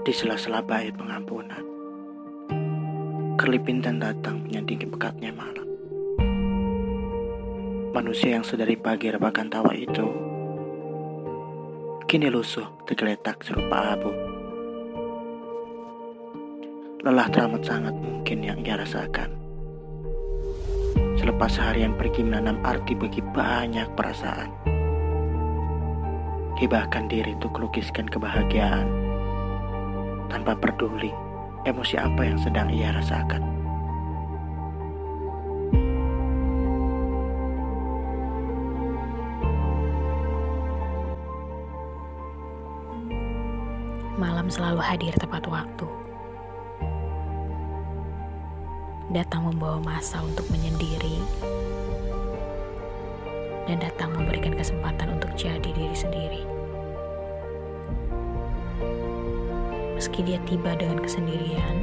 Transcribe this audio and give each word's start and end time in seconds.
Di 0.00 0.16
sela-sela 0.16 0.64
bait 0.64 0.96
pengampunan, 0.96 1.60
kerlipintan 3.36 4.00
datang 4.00 4.40
menyandingi 4.48 4.88
pekatnya 4.88 5.28
malam. 5.28 5.68
Manusia 7.92 8.40
yang 8.40 8.40
sedari 8.40 8.80
pagi 8.80 9.12
rebakan 9.12 9.52
tawa 9.52 9.76
itu, 9.76 10.08
kini 12.08 12.32
lusuh 12.32 12.64
tergeletak 12.88 13.44
serupa 13.44 13.92
abu. 13.92 14.08
Lelah 17.04 17.28
teramat 17.28 17.60
sangat 17.60 17.92
mungkin 17.92 18.40
yang 18.40 18.64
ia 18.64 18.80
rasakan. 18.80 19.36
Selepas 21.20 21.60
seharian 21.60 21.92
pergi 21.92 22.24
menanam 22.24 22.56
arti 22.64 22.96
bagi 22.96 23.20
banyak 23.20 23.92
perasaan. 24.00 24.48
Hibahkan 26.56 27.04
diri 27.12 27.36
untuk 27.36 27.60
lukiskan 27.60 28.08
kebahagiaan 28.08 28.99
tanpa 30.40 30.56
peduli 30.56 31.12
emosi 31.68 32.00
apa 32.00 32.24
yang 32.24 32.40
sedang 32.40 32.72
ia 32.72 32.96
rasakan. 32.96 33.44
Malam 44.16 44.48
selalu 44.48 44.80
hadir 44.80 45.12
tepat 45.20 45.44
waktu. 45.44 45.84
Datang 49.12 49.52
membawa 49.52 49.76
masa 49.84 50.24
untuk 50.24 50.48
menyendiri 50.48 51.20
dan 53.68 53.76
datang 53.76 54.16
memberikan 54.16 54.56
kesempatan 54.56 55.09
Meski 60.00 60.24
dia 60.24 60.40
tiba 60.48 60.72
dengan 60.80 60.96
kesendirian, 61.04 61.76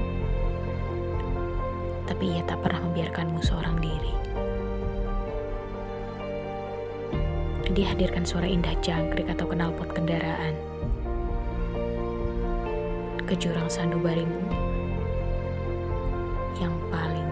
tapi 2.09 2.33
ia 2.33 2.41
tak 2.49 2.65
pernah 2.65 2.81
membiarkanmu 2.89 3.45
seorang 3.45 3.77
diri. 3.77 4.09
Dia 7.77 7.93
hadirkan 7.93 8.25
suara 8.25 8.49
indah 8.49 8.73
jangkrik 8.81 9.29
atau 9.29 9.45
knalpot 9.45 9.93
kendaraan. 9.93 10.57
Ke 13.29 13.37
jurang 13.37 13.69
sandubarimu 13.69 14.49
yang 16.57 16.73
paling 16.89 17.27